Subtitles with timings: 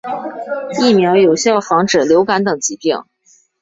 [0.81, 3.03] 疫苗有效防止流感等疾病。